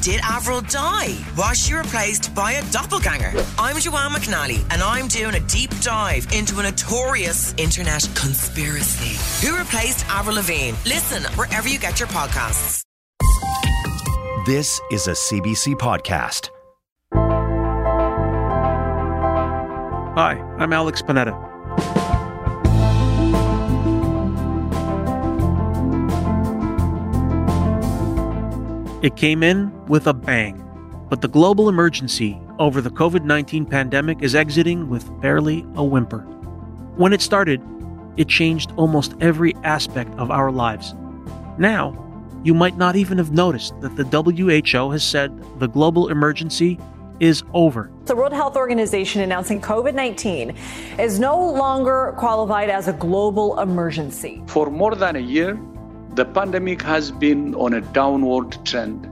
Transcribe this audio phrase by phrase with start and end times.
[0.00, 1.16] Did Avril die?
[1.36, 3.32] Was she replaced by a doppelganger?
[3.58, 9.16] I'm Joanne McNally, and I'm doing a deep dive into a notorious internet conspiracy.
[9.44, 10.76] Who replaced Avril Lavigne?
[10.86, 12.82] Listen wherever you get your podcasts.
[14.46, 16.50] This is a CBC podcast.
[20.14, 21.57] Hi, I'm Alex Panetta.
[29.00, 30.60] It came in with a bang,
[31.08, 36.22] but the global emergency over the COVID 19 pandemic is exiting with barely a whimper.
[36.96, 37.62] When it started,
[38.16, 40.96] it changed almost every aspect of our lives.
[41.58, 41.94] Now,
[42.42, 46.76] you might not even have noticed that the WHO has said the global emergency
[47.20, 47.92] is over.
[48.06, 50.56] The World Health Organization announcing COVID 19
[50.98, 54.42] is no longer qualified as a global emergency.
[54.48, 55.56] For more than a year,
[56.18, 59.06] the pandemic has been on a downward trend.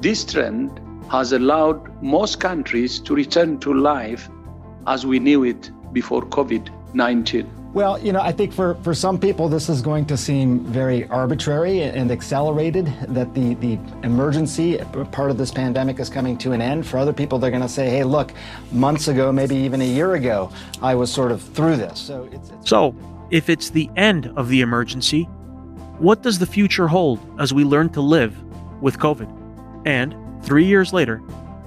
[0.00, 0.70] This trend
[1.10, 4.28] has allowed most countries to return to life
[4.86, 7.50] as we knew it before COVID 19.
[7.72, 11.08] Well, you know, I think for, for some people, this is going to seem very
[11.08, 14.78] arbitrary and accelerated that the, the emergency
[15.10, 16.86] part of this pandemic is coming to an end.
[16.86, 18.32] For other people, they're going to say, hey, look,
[18.70, 21.98] months ago, maybe even a year ago, I was sort of through this.
[21.98, 22.94] So, it's, it's- So,
[23.30, 25.26] if it's the end of the emergency,
[25.98, 28.36] what does the future hold as we learn to live
[28.82, 29.30] with COVID?
[29.86, 31.22] And three years later,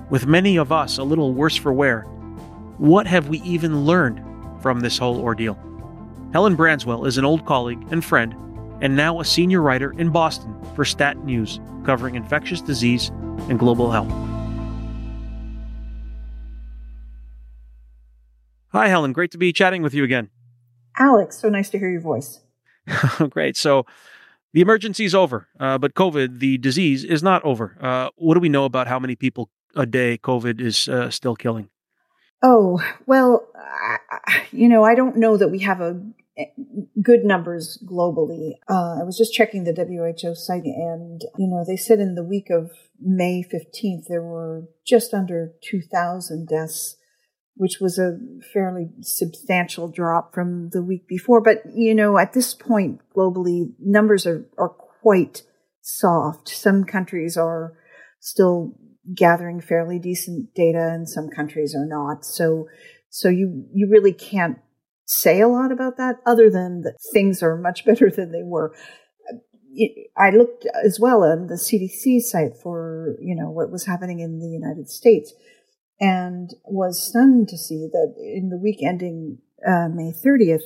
[0.10, 2.02] with many of us a little worse for wear,
[2.78, 4.22] what have we even learned
[4.62, 5.58] from this whole ordeal?
[6.34, 8.36] Helen Branswell is an old colleague and friend,
[8.82, 13.10] and now a senior writer in Boston for Stat News, covering infectious disease
[13.48, 14.12] and global health.
[18.74, 19.14] Hi, Helen.
[19.14, 20.30] Great to be chatting with you again.
[21.00, 22.42] Alex, so nice to hear your voice.
[23.30, 23.56] Great.
[23.56, 23.86] So
[24.56, 27.78] the emergency is over, uh, but COVID, the disease, is not over.
[27.82, 31.36] Uh, what do we know about how many people a day COVID is uh, still
[31.36, 31.68] killing?
[32.42, 33.50] Oh, well,
[34.54, 36.02] you know, I don't know that we have a
[37.02, 38.54] good numbers globally.
[38.70, 42.24] Uh, I was just checking the WHO site and, you know, they said in the
[42.24, 46.96] week of May 15th, there were just under 2,000 deaths,
[47.56, 48.18] which was a
[48.54, 51.42] fairly substantial drop from the week before.
[51.42, 55.44] But, you know, at this point globally, numbers are, are quite
[55.82, 56.50] soft.
[56.50, 57.74] Some countries are
[58.20, 58.76] still
[59.16, 62.26] gathering fairly decent data and some countries are not.
[62.26, 62.68] So,
[63.10, 64.58] so you, you really can't
[65.06, 68.76] say a lot about that other than that things are much better than they were.
[70.18, 74.40] I looked as well on the CDC site for, you know, what was happening in
[74.40, 75.34] the United States
[76.00, 80.64] and was stunned to see that in the week ending uh, May 30th,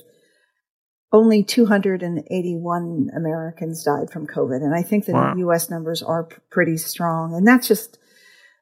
[1.12, 4.58] only 281 Americans died from COVID.
[4.58, 5.36] And I think the Wow.
[5.38, 7.34] US numbers are p- pretty strong.
[7.36, 7.98] And that's just,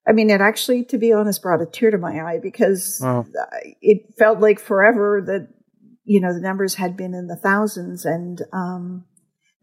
[0.08, 3.26] I mean, it actually, to be honest, brought a tear to my eye because Wow.
[3.82, 5.50] it felt like forever that,
[6.06, 8.06] you know, the numbers had been in the thousands.
[8.06, 9.06] And, um,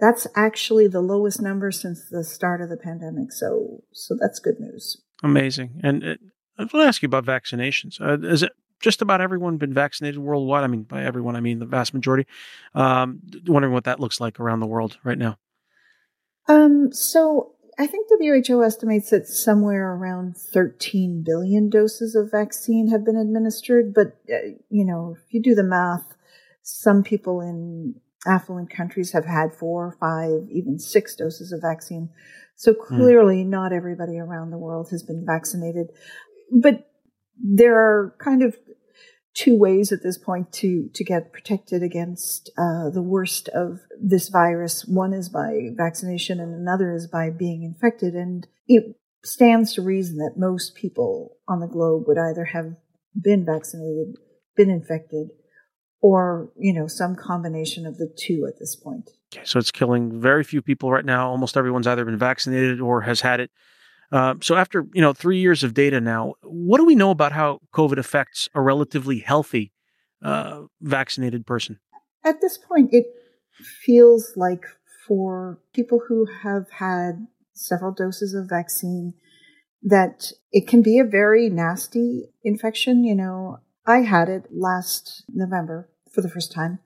[0.00, 3.32] that's actually the lowest number since the start of the pandemic.
[3.32, 5.00] So, so that's good news.
[5.22, 5.80] Amazing.
[5.82, 6.14] And uh,
[6.58, 8.00] I want to ask you about vaccinations.
[8.00, 10.64] Uh, is it just about everyone been vaccinated worldwide?
[10.64, 12.26] I mean, by everyone, I mean the vast majority.
[12.74, 15.38] Um, wondering what that looks like around the world right now.
[16.48, 23.04] Um, so I think WHO estimates that somewhere around 13 billion doses of vaccine have
[23.04, 23.94] been administered.
[23.94, 26.04] But, uh, you know, if you do the math,
[26.62, 27.94] some people in
[28.26, 32.10] affluent countries have had four, five, even six doses of vaccine.
[32.56, 35.88] So clearly not everybody around the world has been vaccinated.
[36.50, 36.90] But
[37.42, 38.56] there are kind of
[39.34, 44.28] two ways at this point to to get protected against uh, the worst of this
[44.28, 44.84] virus.
[44.86, 48.14] One is by vaccination, and another is by being infected.
[48.14, 52.76] And it stands to reason that most people on the globe would either have
[53.20, 54.16] been vaccinated,
[54.56, 55.30] been infected,
[56.00, 59.10] or you know some combination of the two at this point.
[59.34, 61.28] Okay, so it's killing very few people right now.
[61.28, 63.50] Almost everyone's either been vaccinated or has had it.
[64.14, 67.32] Uh, so after you know three years of data now, what do we know about
[67.32, 69.72] how COVID affects a relatively healthy
[70.22, 71.80] uh, vaccinated person?
[72.24, 73.06] At this point, it
[73.84, 74.66] feels like
[75.04, 79.14] for people who have had several doses of vaccine,
[79.82, 83.02] that it can be a very nasty infection.
[83.02, 86.78] You know, I had it last November for the first time.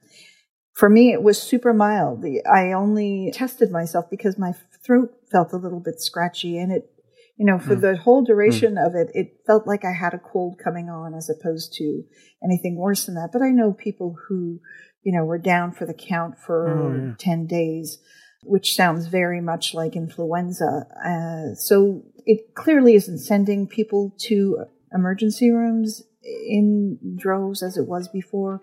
[0.73, 2.25] For me, it was super mild.
[2.51, 6.91] I only tested myself because my throat felt a little bit scratchy and it,
[7.39, 7.81] you know, for mm.
[7.81, 8.87] the whole duration mm.
[8.87, 12.03] of it, it felt like I had a cold coming on as opposed to
[12.43, 13.31] anything worse than that.
[13.33, 14.61] But I know people who,
[15.05, 17.15] you know, were down for the count for oh, yeah.
[17.17, 17.99] 10 days,
[18.43, 20.87] which sounds very much like influenza.
[21.05, 28.09] Uh, so it clearly isn't sending people to emergency rooms in droves as it was
[28.09, 28.61] before.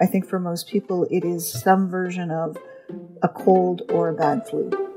[0.00, 2.56] I think for most people, it is some version of
[3.22, 4.95] a cold or a bad flu.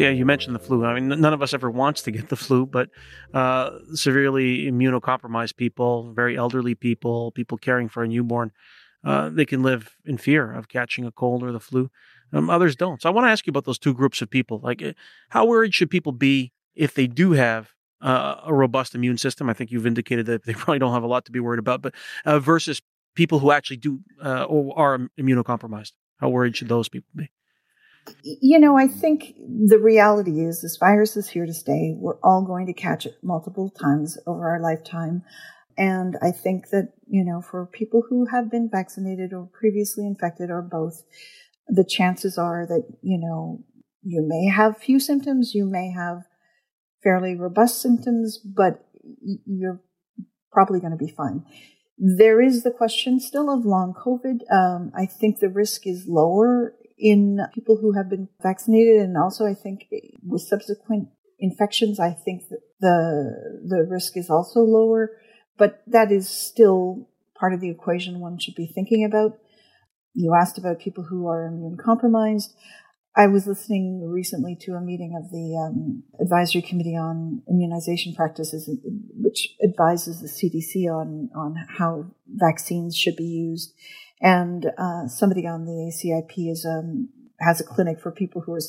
[0.00, 0.86] So yeah, you mentioned the flu.
[0.86, 2.88] I mean, none of us ever wants to get the flu, but
[3.34, 8.50] uh, severely immunocompromised people, very elderly people, people caring for a newborn,
[9.04, 11.90] uh, they can live in fear of catching a cold or the flu.
[12.32, 13.02] Um, others don't.
[13.02, 14.58] So I want to ask you about those two groups of people.
[14.62, 14.94] Like, eh,
[15.28, 19.50] how worried should people be if they do have uh, a robust immune system?
[19.50, 21.82] I think you've indicated that they probably don't have a lot to be worried about,
[21.82, 21.92] but
[22.24, 22.80] uh, versus
[23.14, 25.92] people who actually do uh, or are immunocompromised.
[26.16, 27.30] How worried should those people be?
[28.22, 31.94] You know, I think the reality is this virus is here to stay.
[31.96, 35.22] We're all going to catch it multiple times over our lifetime.
[35.76, 40.50] And I think that, you know, for people who have been vaccinated or previously infected
[40.50, 41.02] or both,
[41.68, 43.64] the chances are that, you know,
[44.02, 46.22] you may have few symptoms, you may have
[47.02, 48.86] fairly robust symptoms, but
[49.46, 49.80] you're
[50.52, 51.44] probably going to be fine.
[51.96, 54.40] There is the question still of long COVID.
[54.52, 59.46] Um, I think the risk is lower in people who have been vaccinated, and also
[59.46, 59.86] I think
[60.26, 61.08] with subsequent
[61.38, 62.42] infections, I think
[62.80, 65.16] the the risk is also lower.
[65.56, 67.08] But that is still
[67.38, 69.38] part of the equation one should be thinking about.
[70.14, 72.54] You asked about people who are immune compromised.
[73.16, 78.70] I was listening recently to a meeting of the um, Advisory Committee on Immunization Practices,
[79.14, 83.74] which advises the CDC on, on how vaccines should be used.
[84.20, 87.08] And uh, somebody on the ACIP is um,
[87.40, 88.60] has a clinic for people who are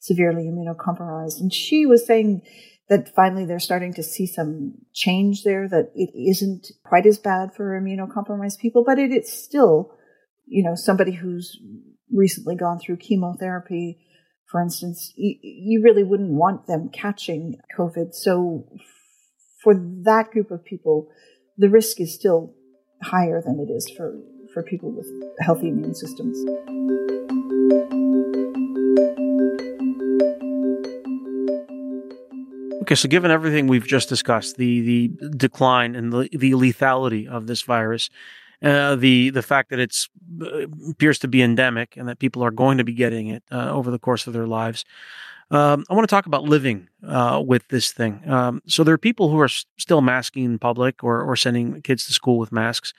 [0.00, 2.42] severely immunocompromised, and she was saying
[2.88, 5.68] that finally they're starting to see some change there.
[5.68, 9.92] That it isn't quite as bad for immunocompromised people, but it, it's still,
[10.46, 11.56] you know, somebody who's
[12.12, 13.98] recently gone through chemotherapy,
[14.50, 18.14] for instance, you, you really wouldn't want them catching COVID.
[18.14, 18.66] So
[19.62, 19.74] for
[20.04, 21.08] that group of people,
[21.56, 22.54] the risk is still
[23.02, 24.18] higher than it is for,
[24.58, 25.06] for people with
[25.40, 26.36] healthy immune systems.
[32.82, 37.46] Okay, so given everything we've just discussed, the the decline and the, the lethality of
[37.46, 38.10] this virus,
[38.62, 39.96] uh, the the fact that it
[40.42, 43.70] uh, appears to be endemic and that people are going to be getting it uh,
[43.70, 44.84] over the course of their lives.
[45.50, 48.28] Um, I want to talk about living uh, with this thing.
[48.28, 51.80] Um, so there are people who are s- still masking in public or or sending
[51.82, 52.92] kids to school with masks.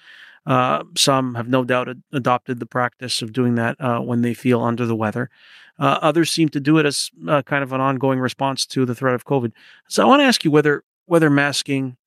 [0.49, 4.33] Uh, some have no doubt ad- adopted the practice of doing that uh, when they
[4.33, 5.29] feel under the weather.
[5.77, 7.11] others seem to do it as
[7.45, 9.51] kind of an ongoing response to the threat of COVID.
[9.87, 11.97] So I want to ask you whether whether masking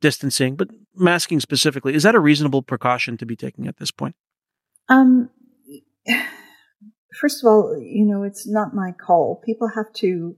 [0.00, 4.16] distancing, but masking specifically, is that a reasonable precaution to be taking at this point?
[4.88, 5.30] Um,
[7.20, 9.42] first of all, you know, it's not my call.
[9.46, 10.36] People have to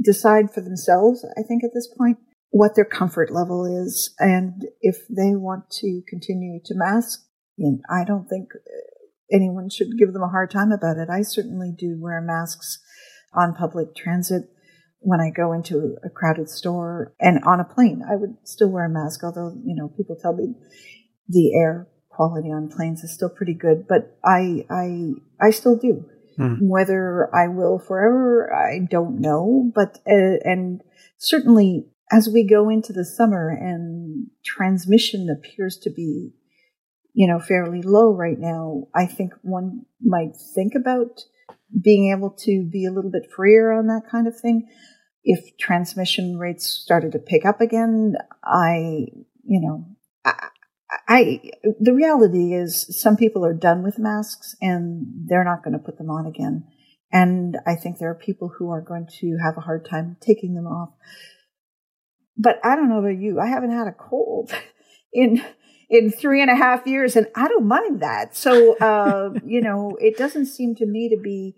[0.00, 2.18] decide for themselves, I think, at this point,
[2.50, 4.14] what their comfort level is.
[4.18, 7.20] And if they want to continue to mask,
[7.58, 8.50] and I don't think
[9.32, 11.08] anyone should give them a hard time about it.
[11.10, 12.78] I certainly do wear masks
[13.34, 14.48] on public transit
[15.00, 18.86] when I go into a crowded store and on a plane, I would still wear
[18.86, 20.54] a mask, although, you know, people tell me
[21.28, 26.04] the air quality on planes is still pretty good, but I, I, I still do.
[26.38, 26.58] Mm.
[26.62, 30.82] Whether I will forever, I don't know, but, uh, and
[31.16, 36.32] certainly as we go into the summer and transmission appears to be,
[37.12, 41.24] you know, fairly low right now, I think one might think about
[41.82, 44.68] being able to be a little bit freer on that kind of thing.
[45.22, 49.06] If transmission rates started to pick up again, I,
[49.44, 49.84] you know,
[50.24, 50.48] I,
[51.06, 51.40] I,
[51.80, 55.98] the reality is some people are done with masks and they're not going to put
[55.98, 56.64] them on again.
[57.12, 60.54] And I think there are people who are going to have a hard time taking
[60.54, 60.90] them off.
[62.38, 63.40] But I don't know about you.
[63.40, 64.52] I haven't had a cold
[65.12, 65.42] in
[65.90, 68.36] in three and a half years, and I don't mind that.
[68.36, 71.56] So, uh, you know, it doesn't seem to me to be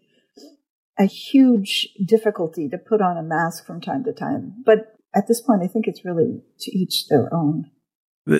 [0.98, 4.62] a huge difficulty to put on a mask from time to time.
[4.64, 7.70] But at this point, I think it's really to each their own.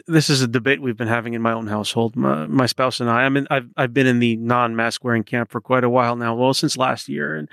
[0.06, 2.14] This is a debate we've been having in my own household.
[2.14, 3.22] My, my spouse and I.
[3.22, 6.34] I mean, I've I've been in the non-mask wearing camp for quite a while now.
[6.34, 7.48] Well, since last year, and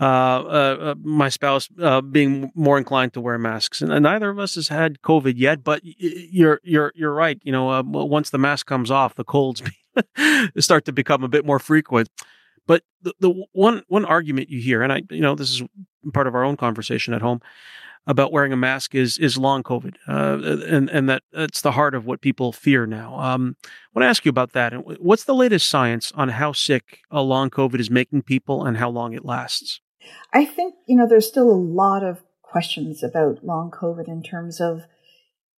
[0.00, 4.30] uh, uh, uh my spouse uh, being more inclined to wear masks, and, and, neither
[4.30, 5.62] of us has had COVID yet.
[5.62, 7.38] But you're you're you're right.
[7.42, 9.62] You know, uh, once the mask comes off, the colds
[10.58, 12.08] start to become a bit more frequent.
[12.66, 15.62] But the, the one one argument you hear, and I, you know, this is
[16.14, 17.40] part of our own conversation at home
[18.06, 21.94] about wearing a mask is is long COVID, uh, and and that that's the heart
[21.94, 23.18] of what people fear now.
[23.18, 24.72] Um, I want to ask you about that.
[25.00, 28.90] What's the latest science on how sick a long COVID is making people and how
[28.90, 29.80] long it lasts?
[30.32, 34.60] I think you know there's still a lot of questions about long COVID in terms
[34.60, 34.82] of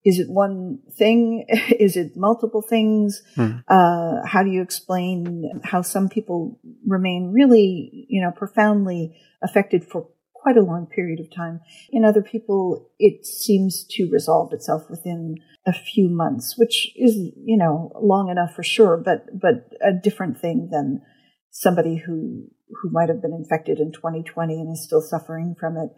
[0.05, 1.45] is it one thing?
[1.79, 3.23] is it multiple things?
[3.35, 3.57] Hmm.
[3.67, 10.07] Uh, how do you explain how some people remain really, you know, profoundly affected for
[10.45, 11.59] quite a long period of time.
[11.89, 17.57] In other people, it seems to resolve itself within a few months, which is, you
[17.57, 21.01] know, long enough for sure, but, but a different thing than
[21.49, 25.89] somebody who, who might have been infected in 2020 and is still suffering from it.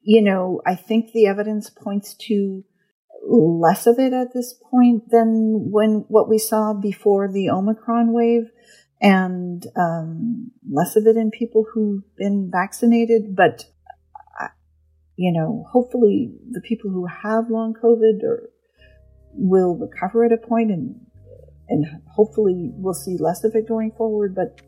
[0.00, 2.64] You know, I think the evidence points to
[3.28, 8.44] less of it at this point than when what we saw before the Omicron wave
[9.02, 13.36] and um, less of it in people who've been vaccinated.
[13.36, 13.66] But
[15.16, 18.50] you know, hopefully the people who have long COVID or
[19.32, 21.00] will recover at a point and
[21.68, 24.60] and hopefully we'll see less of it going forward, but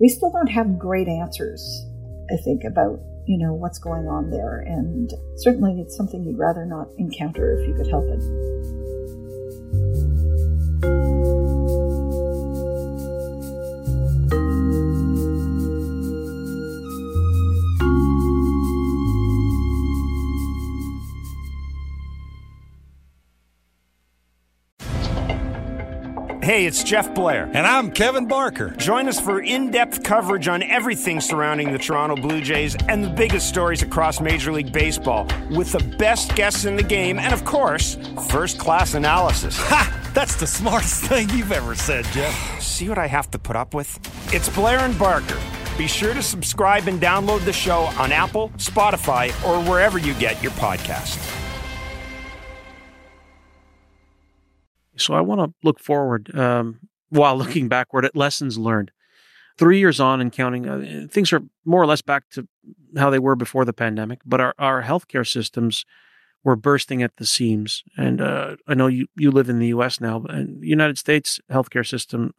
[0.00, 1.60] we still don't have great answers,
[2.30, 4.60] I think, about, you know, what's going on there.
[4.60, 8.22] And certainly it's something you'd rather not encounter if you could help it.
[26.50, 27.48] Hey, it's Jeff Blair.
[27.54, 28.70] And I'm Kevin Barker.
[28.70, 33.08] Join us for in depth coverage on everything surrounding the Toronto Blue Jays and the
[33.08, 37.44] biggest stories across Major League Baseball with the best guests in the game and, of
[37.44, 37.96] course,
[38.28, 39.56] first class analysis.
[39.58, 40.10] Ha!
[40.12, 42.60] That's the smartest thing you've ever said, Jeff.
[42.60, 43.96] See what I have to put up with?
[44.34, 45.38] It's Blair and Barker.
[45.78, 50.42] Be sure to subscribe and download the show on Apple, Spotify, or wherever you get
[50.42, 51.39] your podcast.
[55.00, 58.90] So I want to look forward um, while looking backward at lessons learned.
[59.58, 62.48] Three years on and counting, uh, things are more or less back to
[62.96, 65.84] how they were before the pandemic, but our, our healthcare systems
[66.42, 67.84] were bursting at the seams.
[67.96, 70.00] And uh, I know you, you live in the U.S.
[70.00, 72.32] now, and the United States healthcare system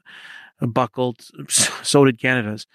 [0.59, 1.21] buckled.
[1.83, 2.67] So did Canada's.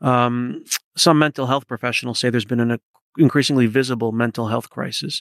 [0.00, 0.64] Um,
[0.96, 2.78] some mental health professionals say there's been an
[3.16, 5.20] increasingly visible mental health crisis.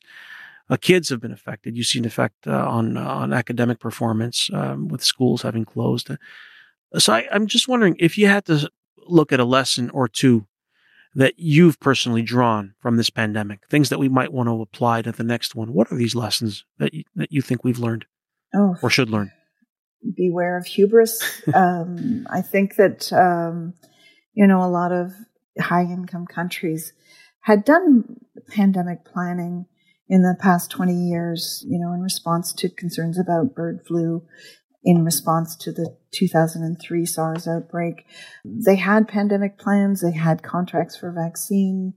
[0.69, 1.77] Uh, kids have been affected.
[1.77, 6.11] You see an effect uh, on uh, on academic performance um, with schools having closed.
[6.97, 8.69] So I, I'm just wondering if you had to
[9.07, 10.45] look at a lesson or two
[11.15, 15.11] that you've personally drawn from this pandemic, things that we might want to apply to
[15.11, 15.73] the next one.
[15.73, 18.05] What are these lessons that you, that you think we've learned
[18.53, 19.31] oh, or should learn?
[20.15, 21.41] Beware of hubris.
[21.53, 23.73] um, I think that um,
[24.33, 25.13] you know a lot of
[25.59, 26.93] high income countries
[27.41, 28.17] had done
[28.49, 29.65] pandemic planning
[30.09, 34.23] in the past 20 years, you know, in response to concerns about bird flu,
[34.83, 38.05] in response to the 2003 SARS outbreak.
[38.45, 41.93] They had pandemic plans, they had contracts for vaccine.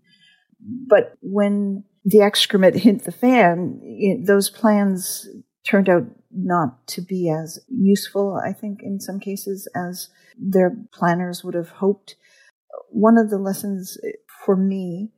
[0.60, 5.28] But when the excrement hit the fan, it, those plans
[5.64, 11.44] turned out not to be as useful, I think, in some cases, as their planners
[11.44, 12.16] would have hoped.
[12.88, 13.98] One of the lessons
[14.44, 15.10] for me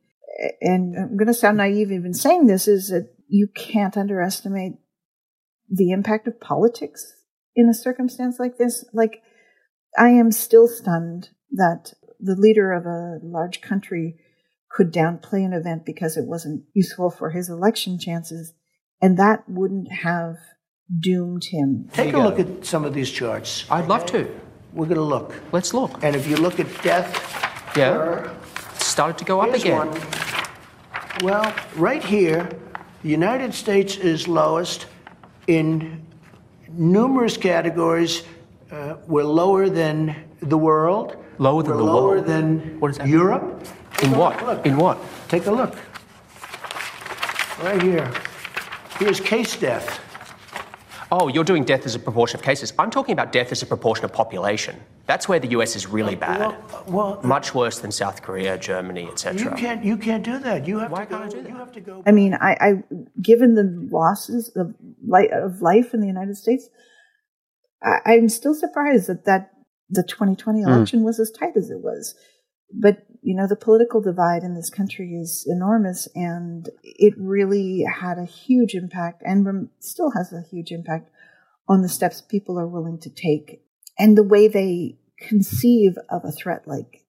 [0.61, 4.73] and I'm going to sound naive even saying this, is that you can't underestimate
[5.69, 7.05] the impact of politics
[7.55, 8.85] in a circumstance like this.
[8.93, 9.21] Like,
[9.97, 14.19] I am still stunned that the leader of a large country
[14.71, 18.53] could downplay an event because it wasn't useful for his election chances,
[19.01, 20.35] and that wouldn't have
[20.99, 21.89] doomed him.
[21.93, 23.65] Take a look at some of these charts.
[23.69, 24.29] I'd love to.
[24.73, 25.35] We're going to look.
[25.51, 26.03] Let's look.
[26.03, 27.13] And if you look at death,
[27.77, 28.33] yeah,
[28.79, 29.89] started to go up again.
[29.89, 30.22] One.
[31.21, 32.49] Well, right here,
[33.03, 34.87] the United States is lowest
[35.45, 36.03] in
[36.69, 38.23] numerous categories.
[38.71, 41.15] Uh, we're lower than the world.
[41.37, 42.25] Lower than we're the lower world?
[42.25, 43.07] than what is that?
[43.07, 43.63] Europe.
[44.01, 44.43] In what?
[44.43, 44.65] Look.
[44.65, 44.97] In what?
[45.29, 45.75] Take a look.
[47.61, 48.11] Right here.
[48.97, 50.02] Here's case death.
[51.15, 52.73] Oh, you're doing death as a proportion of cases.
[52.79, 54.81] I'm talking about death as a proportion of population.
[55.05, 56.39] That's where the US is really bad.
[56.39, 59.43] Well, well much worse than South Korea, Germany, etc.
[59.43, 59.85] You can't.
[59.85, 60.65] You can't do that.
[60.65, 61.19] You have Why to go.
[61.19, 61.49] Can't I do that?
[61.49, 62.03] You have to go.
[62.07, 62.83] I mean, I, I
[63.21, 64.73] given the losses, the
[65.31, 66.67] of life in the United States.
[67.83, 69.51] I, am still surprised that that
[69.89, 70.67] the 2020 hmm.
[70.67, 71.03] election mm.
[71.03, 72.15] was as tight as it was.
[72.73, 78.17] But you know, the political divide in this country is enormous, and it really had
[78.17, 81.09] a huge impact, and still has a huge impact
[81.67, 83.61] on the steps people are willing to take
[83.97, 87.05] and the way they conceive of a threat like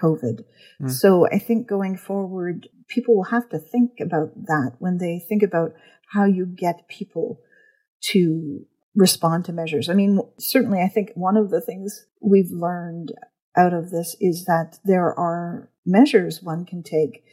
[0.00, 0.44] COVID.
[0.80, 0.90] Mm.
[0.90, 5.42] So I think going forward, people will have to think about that when they think
[5.42, 5.72] about
[6.08, 7.40] how you get people
[8.10, 9.88] to respond to measures.
[9.88, 13.12] I mean, certainly I think one of the things we've learned
[13.56, 17.24] out of this is that there are measures one can take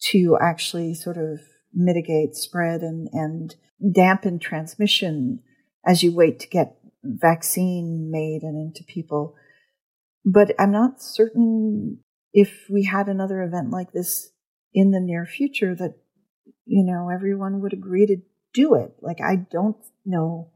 [0.00, 1.40] to actually sort of
[1.74, 3.54] mitigate spread and, and
[3.92, 5.40] dampen transmission
[5.86, 9.34] as you wait to get vaccine made and into people.
[10.24, 12.00] But I'm not certain
[12.32, 14.30] if we had another event like this
[14.74, 15.94] in the near future that,
[16.64, 18.16] you know, everyone would agree to
[18.52, 18.92] do it.
[19.00, 20.50] Like, I don't know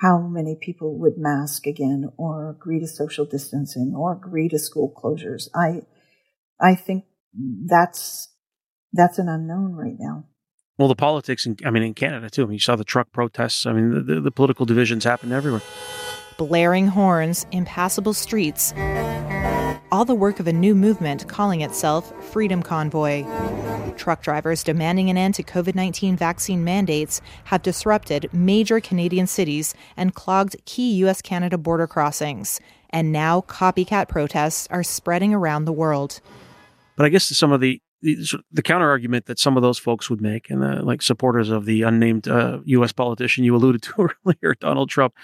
[0.00, 4.92] how many people would mask again or agree to social distancing or agree to school
[4.96, 5.48] closures.
[5.54, 5.82] I,
[6.58, 7.04] I think
[7.66, 8.28] that's,
[8.94, 10.24] that's an unknown right now.
[10.78, 12.44] Well, the politics, in, I mean, in Canada too.
[12.44, 13.66] I mean, you saw the truck protests.
[13.66, 15.60] I mean, the, the, the political divisions happen everywhere.
[16.38, 18.72] Blaring horns, impassable streets,
[19.92, 23.24] all the work of a new movement calling itself Freedom Convoy.
[23.96, 29.74] Truck drivers demanding an end to COVID 19 vaccine mandates have disrupted major Canadian cities
[29.96, 31.20] and clogged key U.S.
[31.20, 32.60] Canada border crossings.
[32.90, 36.20] And now copycat protests are spreading around the world.
[36.96, 40.22] But I guess some of the the, counter argument that some of those folks would
[40.22, 42.92] make, and the, like supporters of the unnamed uh, U.S.
[42.92, 45.14] politician you alluded to earlier, Donald Trump,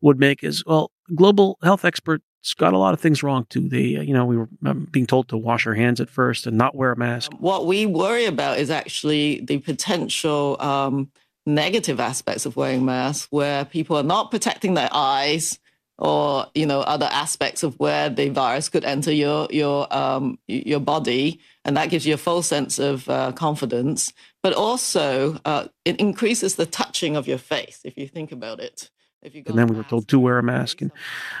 [0.00, 3.68] would make is well, global health experts got a lot of things wrong too.
[3.68, 6.46] They, uh, you know, we were um, being told to wash our hands at first
[6.46, 7.32] and not wear a mask.
[7.38, 11.10] What we worry about is actually the potential um,
[11.46, 15.58] negative aspects of wearing masks, where people are not protecting their eyes
[15.98, 20.80] or you know other aspects of where the virus could enter your your um, your
[20.80, 24.12] body, and that gives you a full sense of uh, confidence.
[24.42, 28.90] But also, uh, it increases the touching of your face if you think about it.
[29.34, 30.92] And then we were told to wear a mask, and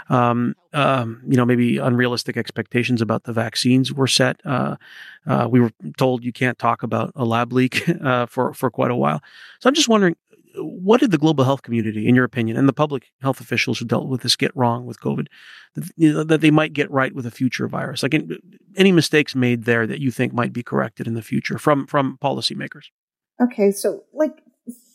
[0.08, 4.40] um, um, you know maybe unrealistic expectations about the vaccines were set.
[4.44, 4.76] Uh,
[5.26, 8.90] uh we were told you can't talk about a lab leak uh, for for quite
[8.90, 9.22] a while.
[9.60, 10.16] So I'm just wondering,
[10.58, 13.84] what did the global health community, in your opinion, and the public health officials who
[13.84, 15.26] dealt with this get wrong with COVID
[15.74, 18.02] that, you know, that they might get right with a future virus?
[18.02, 18.14] Like
[18.76, 22.18] any mistakes made there that you think might be corrected in the future from from
[22.22, 22.86] policymakers?
[23.40, 24.42] Okay, so like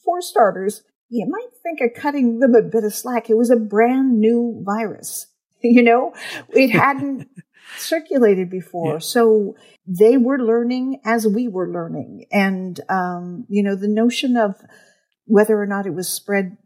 [0.04, 3.30] for starters, you might think of cutting them a bit of slack.
[3.30, 5.28] It was a brand new virus.
[5.63, 6.15] You know,
[6.50, 7.30] it hadn't
[7.78, 8.93] circulated before.
[8.93, 8.97] Yeah.
[8.97, 12.26] So they were learning as we were learning.
[12.32, 14.56] And, um, you know, the notion of
[15.26, 16.58] whether or not it was spread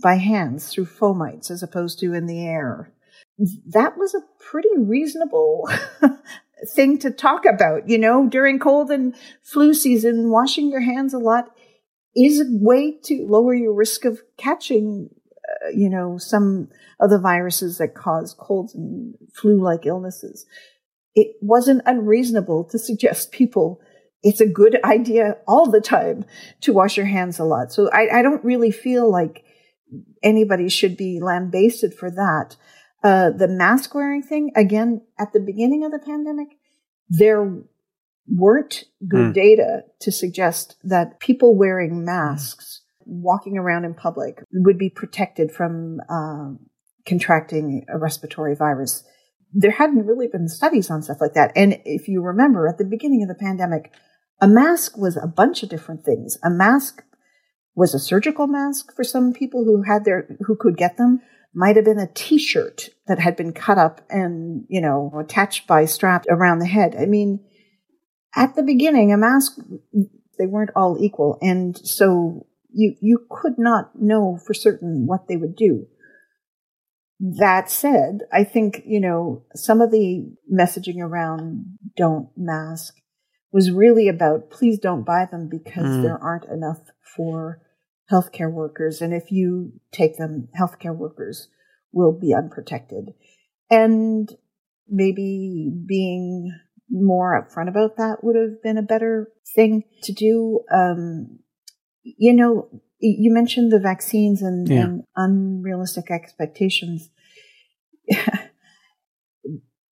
[0.00, 2.92] by hands through fomites as opposed to in the air.
[3.66, 5.68] That was a pretty reasonable
[6.76, 11.18] thing to talk about, you know, during cold and flu season, washing your hands a
[11.18, 11.55] lot
[12.16, 15.10] is a way to lower your risk of catching,
[15.64, 20.46] uh, you know, some of the viruses that cause colds and flu-like illnesses.
[21.14, 23.80] It wasn't unreasonable to suggest people
[24.26, 26.24] it's a good idea all the time
[26.62, 27.72] to wash your hands a lot.
[27.72, 29.44] So I, I don't really feel like
[30.20, 32.56] anybody should be lambasted for that.
[33.04, 36.48] Uh, the mask wearing thing, again, at the beginning of the pandemic,
[37.08, 37.62] there
[38.28, 39.34] weren't good mm.
[39.34, 46.00] data to suggest that people wearing masks, walking around in public, would be protected from
[46.08, 46.58] um,
[47.06, 49.04] contracting a respiratory virus.
[49.52, 51.52] There hadn't really been studies on stuff like that.
[51.56, 53.92] And if you remember, at the beginning of the pandemic,
[54.40, 56.36] a mask was a bunch of different things.
[56.44, 57.02] A mask
[57.74, 61.20] was a surgical mask for some people who had their, who could get them.
[61.54, 65.86] Might have been a t-shirt that had been cut up and, you know, attached by
[65.86, 66.94] strap around the head.
[66.98, 67.40] I mean,
[68.36, 69.58] at the beginning, a mask,
[70.38, 71.38] they weren't all equal.
[71.40, 75.86] And so you, you could not know for certain what they would do.
[77.18, 82.94] That said, I think, you know, some of the messaging around don't mask
[83.52, 86.02] was really about please don't buy them because mm.
[86.02, 86.80] there aren't enough
[87.16, 87.62] for
[88.12, 89.00] healthcare workers.
[89.00, 91.48] And if you take them, healthcare workers
[91.90, 93.14] will be unprotected.
[93.70, 94.30] And
[94.88, 96.52] maybe being
[96.90, 100.60] more upfront about that would have been a better thing to do.
[100.72, 101.38] Um,
[102.02, 102.68] you know,
[102.98, 104.84] you mentioned the vaccines and, yeah.
[104.84, 107.10] and unrealistic expectations.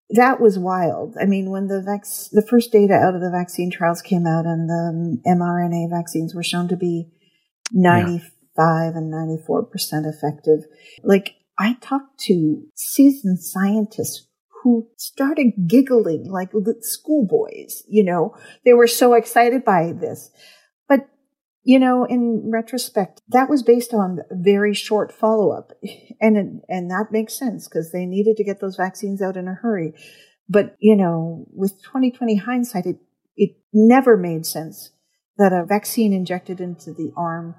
[0.10, 1.16] that was wild.
[1.20, 4.46] I mean, when the vac- the first data out of the vaccine trials came out
[4.46, 7.10] and the mRNA vaccines were shown to be
[7.76, 8.22] 95%
[8.56, 10.66] 95 and 94% effective.
[11.04, 14.28] Like, I talked to seasoned scientists
[14.64, 18.34] who started giggling like schoolboys, you know,
[18.66, 20.32] they were so excited by this.
[20.88, 21.10] But,
[21.64, 25.72] you know, in retrospect, that was based on very short follow up.
[26.22, 29.54] And, and that makes sense because they needed to get those vaccines out in a
[29.54, 29.94] hurry.
[30.48, 33.00] But, you know, with 2020 hindsight, it,
[33.36, 34.92] it never made sense
[35.38, 37.56] that a vaccine injected into the arm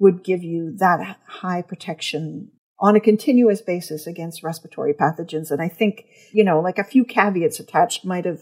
[0.00, 2.50] would give you that high protection
[2.82, 5.52] on a continuous basis against respiratory pathogens.
[5.52, 8.40] And I think, you know, like a few caveats attached might have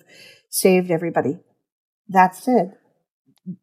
[0.49, 1.39] saved everybody.
[2.09, 2.73] That said,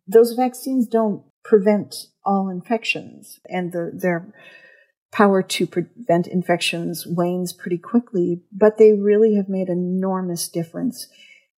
[0.08, 4.32] those vaccines don't prevent all infections and the, their
[5.12, 11.08] power to prevent infections wanes pretty quickly, but they really have made enormous difference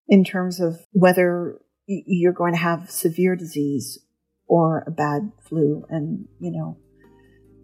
[0.06, 3.98] in terms of whether you're going to have severe disease
[4.46, 5.84] or a bad flu.
[5.88, 6.78] And, you know,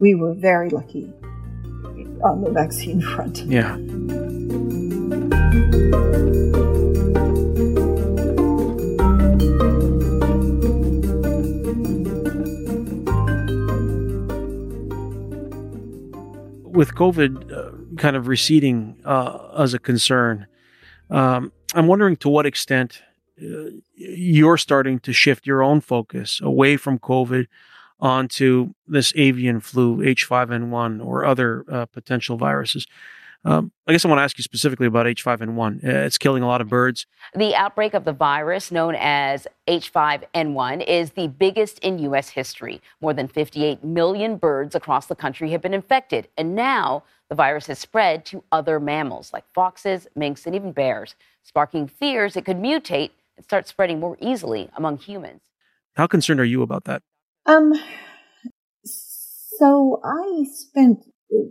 [0.00, 1.12] we were very lucky
[2.24, 3.38] on the vaccine front.
[3.44, 3.76] Yeah.
[16.66, 20.46] With COVID uh, kind of receding uh, as a concern,
[21.10, 23.02] um, I'm wondering to what extent
[23.40, 27.46] uh, you're starting to shift your own focus away from COVID
[28.00, 32.86] onto this avian flu, H5N1, or other uh, potential viruses.
[33.46, 35.84] Um, I guess I want to ask you specifically about H5N1.
[35.84, 37.06] Uh, it's killing a lot of birds.
[37.34, 42.30] The outbreak of the virus, known as H5N1, is the biggest in U.S.
[42.30, 42.80] history.
[43.02, 46.28] More than 58 million birds across the country have been infected.
[46.38, 51.14] And now the virus has spread to other mammals like foxes, minks, and even bears,
[51.42, 55.42] sparking fears it could mutate and start spreading more easily among humans.
[55.96, 57.02] How concerned are you about that?
[57.46, 57.74] Um,
[58.84, 61.04] so I spent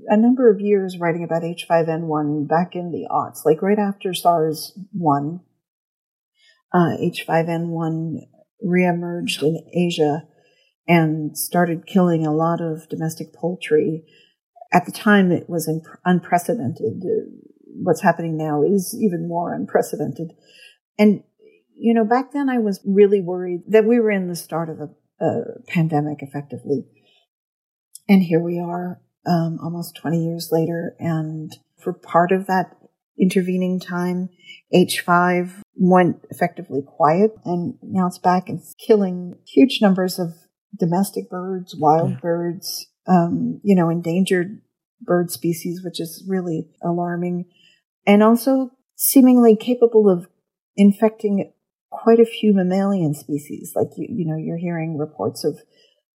[0.07, 4.77] a number of years writing about H5N1 back in the aughts, like right after SARS
[4.91, 5.39] 1.
[6.73, 8.15] Uh, H5N1
[8.65, 10.23] reemerged in Asia
[10.87, 14.03] and started killing a lot of domestic poultry.
[14.73, 17.03] At the time, it was imp- unprecedented.
[17.75, 20.33] What's happening now is even more unprecedented.
[20.97, 21.23] And,
[21.77, 24.79] you know, back then I was really worried that we were in the start of
[24.79, 24.89] a
[25.23, 26.85] a pandemic effectively.
[28.09, 30.95] And here we are, um, almost 20 years later.
[30.99, 32.75] And for part of that
[33.17, 34.29] intervening time,
[34.73, 40.33] H5 went effectively quiet and now it's back and killing huge numbers of
[40.77, 42.19] domestic birds, wild yeah.
[42.21, 44.61] birds, um, you know, endangered
[45.01, 47.45] bird species, which is really alarming
[48.05, 50.27] and also seemingly capable of
[50.75, 51.51] infecting
[51.93, 53.73] quite a few mammalian species.
[53.75, 55.59] Like, you, you know, you're hearing reports of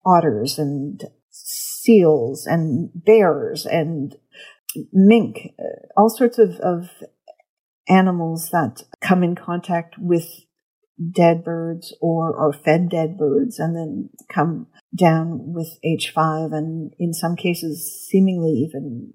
[0.05, 4.17] otters and seals and bears and
[4.93, 6.91] mink, uh, all sorts of, of
[7.89, 10.27] animals that come in contact with
[11.15, 17.15] dead birds or, or fed dead birds and then come down with H5 and in
[17.15, 19.15] some cases seemingly even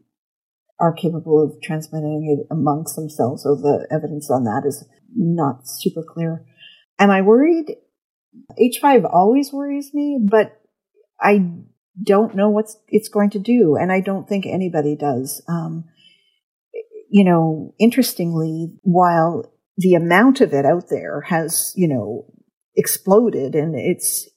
[0.80, 3.44] are capable of transmitting it amongst themselves.
[3.44, 6.46] So the evidence on that is not super clear.
[7.04, 7.76] Am I worried?
[8.58, 10.62] H5 always worries me, but
[11.20, 11.52] I
[12.02, 15.44] don't know what it's going to do, and I don't think anybody does.
[15.50, 15.84] Um,
[17.10, 22.26] you know, interestingly, while the amount of it out there has, you know,
[22.78, 24.30] exploded and it's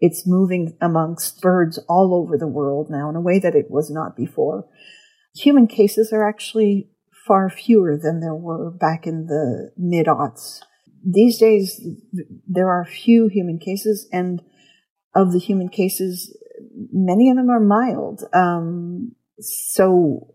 [0.00, 3.90] it's moving amongst birds all over the world now in a way that it was
[3.90, 4.68] not before.
[5.34, 6.88] Human cases are actually
[7.26, 10.60] far fewer than there were back in the mid aughts
[11.04, 11.80] these days
[12.46, 14.42] there are few human cases, and
[15.14, 16.36] of the human cases,
[16.92, 18.22] many of them are mild.
[18.32, 20.34] Um, so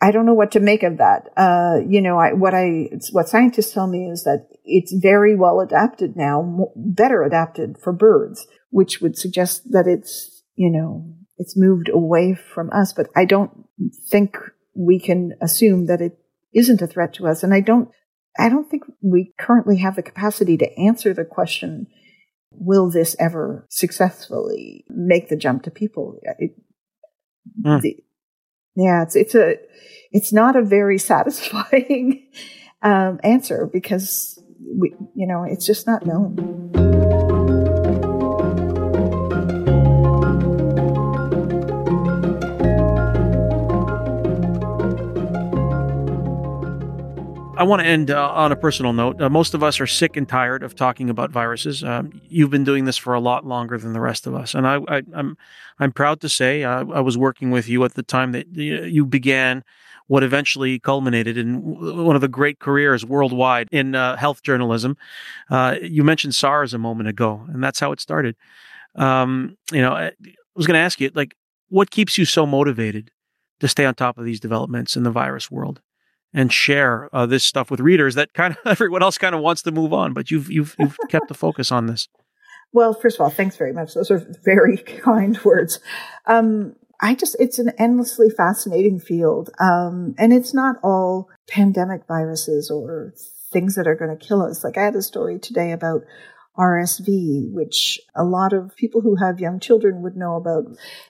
[0.00, 1.30] I don't know what to make of that.
[1.36, 5.60] Uh, you know, I, what I what scientists tell me is that it's very well
[5.60, 11.88] adapted now, better adapted for birds, which would suggest that it's you know it's moved
[11.88, 12.92] away from us.
[12.92, 13.66] But I don't
[14.10, 14.36] think
[14.74, 16.18] we can assume that it
[16.54, 17.88] isn't a threat to us, and I don't
[18.38, 21.86] I don't think we currently have the capacity to answer the question,
[22.50, 26.18] will this ever successfully make the jump to people?
[26.38, 26.56] It,
[27.64, 27.80] mm.
[27.80, 27.96] the,
[28.74, 29.56] yeah, it's, it's a,
[30.12, 32.28] it's not a very satisfying
[32.82, 36.65] um, answer because we, you know, it's just not known.
[47.56, 49.20] I want to end uh, on a personal note.
[49.20, 51.82] Uh, most of us are sick and tired of talking about viruses.
[51.82, 54.66] Um, you've been doing this for a lot longer than the rest of us, and
[54.66, 55.38] I, am I'm,
[55.78, 59.06] I'm proud to say uh, I was working with you at the time that you
[59.06, 59.64] began
[60.06, 61.62] what eventually culminated in
[62.06, 64.96] one of the great careers worldwide in uh, health journalism.
[65.50, 68.36] Uh, you mentioned SARS a moment ago, and that's how it started.
[68.96, 70.12] Um, you know, I
[70.54, 71.34] was going to ask you, like,
[71.68, 73.10] what keeps you so motivated
[73.60, 75.80] to stay on top of these developments in the virus world?
[76.34, 79.62] And share uh, this stuff with readers that kind of everyone else kind of wants
[79.62, 82.08] to move on, but you've you've you've kept the focus on this.
[82.72, 83.94] Well, first of all, thanks very much.
[83.94, 85.80] Those are very kind words.
[86.26, 89.50] Um, I just, it's an endlessly fascinating field.
[89.60, 93.12] Um, and it's not all pandemic viruses or
[93.52, 94.64] things that are going to kill us.
[94.64, 96.02] Like I had a story today about
[96.58, 100.64] RSV, which a lot of people who have young children would know about.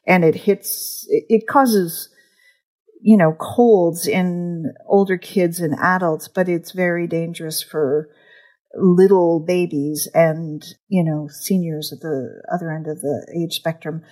[0.07, 2.09] And it hits, it, it causes
[3.01, 8.09] you know, colds in older kids and adults, but it's very dangerous for
[8.75, 14.03] little babies and, you know, seniors at the other end of the age spectrum.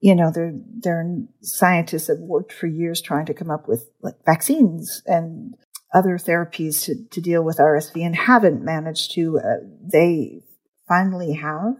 [0.00, 3.88] You know, there, there are scientists that worked for years trying to come up with
[4.02, 5.54] like vaccines and
[5.94, 9.38] other therapies to, to deal with RSV and haven't managed to.
[9.38, 10.42] Uh, they
[10.88, 11.76] finally have.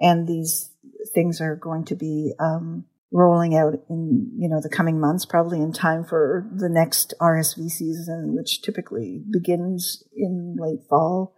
[0.00, 0.70] And these
[1.14, 5.60] things are going to be, um, rolling out in you know the coming months, probably
[5.60, 11.34] in time for the next RSV season, which typically begins in late fall.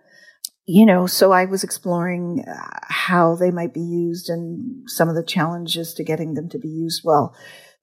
[0.65, 5.17] You know, so I was exploring uh, how they might be used and some of
[5.17, 7.35] the challenges to getting them to be used well.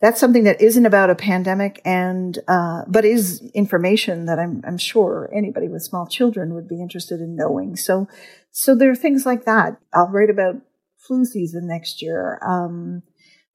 [0.02, 4.78] That's something that isn't about a pandemic and, uh, but is information that I'm, I'm
[4.78, 7.76] sure anybody with small children would be interested in knowing.
[7.76, 8.08] So,
[8.52, 9.78] so there are things like that.
[9.94, 10.56] I'll write about
[10.98, 12.40] flu season next year.
[12.48, 13.04] Um,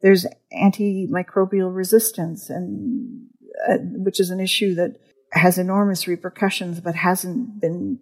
[0.05, 3.27] there's antimicrobial resistance, and
[3.67, 4.99] uh, which is an issue that
[5.33, 7.99] has enormous repercussions, but hasn't been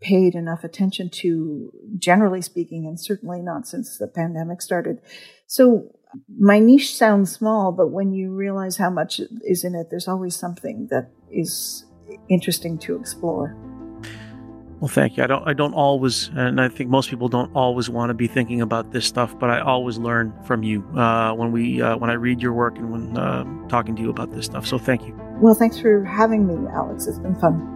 [0.00, 4.98] paid enough attention to, generally speaking, and certainly not since the pandemic started.
[5.46, 5.94] So
[6.38, 10.34] my niche sounds small, but when you realize how much is in it, there's always
[10.34, 11.84] something that is
[12.30, 13.54] interesting to explore.
[14.80, 15.24] Well, thank you.
[15.24, 18.26] I don't I don't always, and I think most people don't always want to be
[18.26, 22.10] thinking about this stuff, but I always learn from you uh, when we uh, when
[22.10, 24.66] I read your work and when uh, talking to you about this stuff.
[24.66, 25.18] So thank you.
[25.40, 27.06] Well, thanks for having me, Alex.
[27.06, 27.72] It's been fun.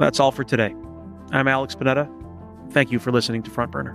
[0.00, 0.74] That's all for today.
[1.30, 2.10] I'm Alex Panetta.
[2.70, 3.94] Thank you for listening to Front Burner.